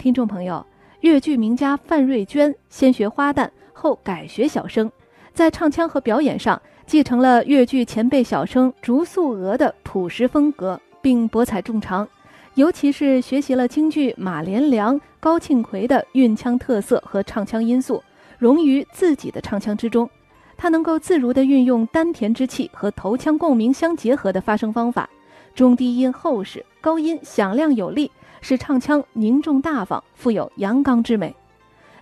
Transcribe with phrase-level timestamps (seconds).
[0.00, 0.64] 听众朋友，
[1.02, 4.90] 越剧名家范瑞娟先学花旦，后改学小生，
[5.34, 12.08] 在唱腔和表演上继承了越剧前辈小生竹素娥的朴实风格，并博采众长。
[12.54, 18.02] 尤其是学习了京剧马连良、高庆奎的韵腔特色和唱腔因素，
[18.38, 20.08] 融于自己的唱腔之中。
[20.56, 25.10] 他能够自如地运用丹田之气和头腔共鸣相结合的发声方法，
[25.54, 28.10] 中低音厚实，高音响亮有力。
[28.40, 31.34] 使唱腔凝重大方，富有阳刚之美。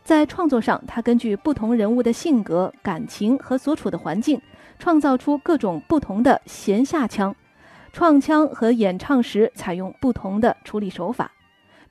[0.03, 4.41] 在创作上，他根据不同人物的性格、感情和所处的环境，
[4.79, 7.35] 创造出各种不同的弦下腔。
[7.93, 11.31] 创腔和演唱时采用不同的处理手法。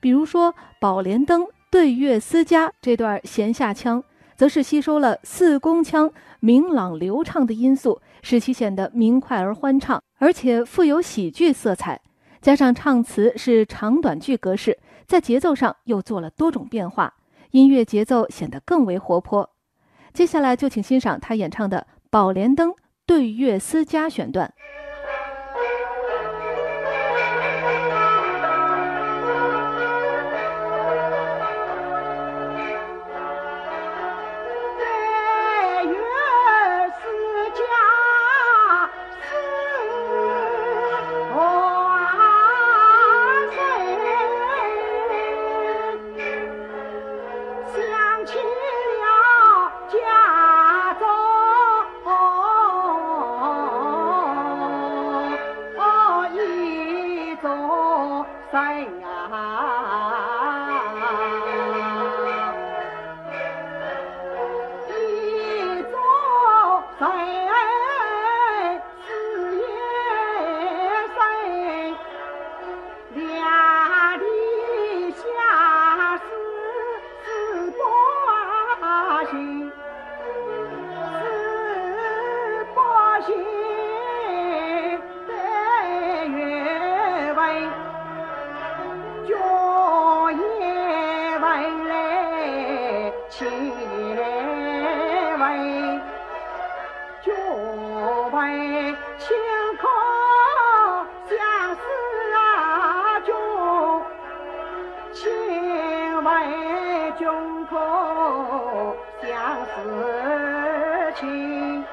[0.00, 4.02] 比如说，《宝莲灯对月思家》这段弦下腔，
[4.36, 6.10] 则是吸收了四宫腔
[6.40, 12.00] 明朗流畅的因素，使其显得明快而欢畅，而且富有喜剧色彩。
[12.48, 17.12] 加上唱词是长短句格式，在节奏上又做了多种变化，
[17.50, 19.50] 音乐节奏显得更为活泼。
[20.14, 22.72] 接下来就请欣赏他演唱的《宝莲灯
[23.04, 24.54] 对月思家》选段。
[58.58, 59.07] ไส้ง
[107.18, 111.84] 胸口相思情，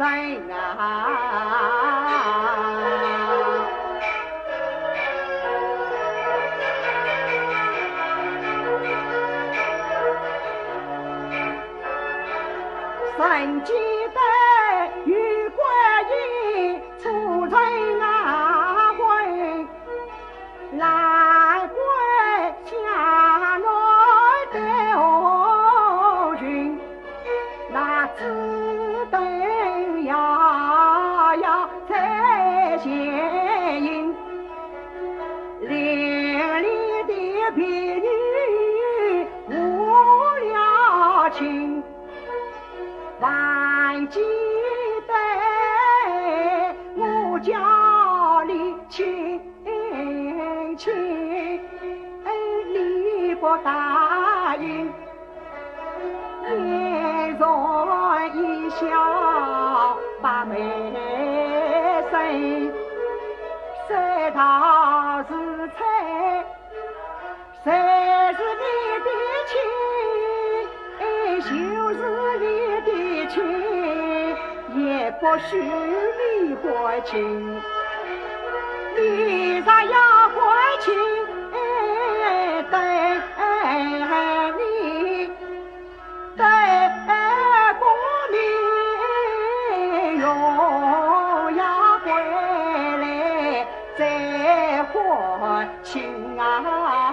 [0.00, 0.06] 在
[0.48, 1.90] 啊。
[13.18, 14.20] 曾记得
[15.04, 15.12] 玉
[15.50, 15.60] 观
[16.08, 16.39] 音
[43.20, 44.18] 还记
[45.06, 45.12] 得
[46.96, 49.40] 我家里亲
[50.78, 51.60] 亲
[52.72, 54.90] 离不答应，
[56.48, 60.56] 嫣然一笑把眉
[62.10, 62.72] 生，
[63.86, 65.78] 谁道是猜，
[75.20, 77.60] 不许你还情，
[78.96, 80.38] 你若要还
[80.80, 80.94] 情，
[82.70, 82.74] 等
[84.56, 84.62] 你
[86.38, 86.42] 等
[87.78, 87.82] 过
[88.30, 88.34] 年，
[90.16, 90.24] 永
[91.54, 91.60] 要
[92.02, 92.08] 归
[92.96, 93.04] 来
[93.98, 94.00] 再
[94.84, 94.94] 还
[95.82, 97.09] 情啊。